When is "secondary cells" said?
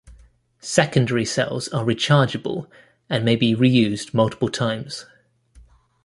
0.63-1.67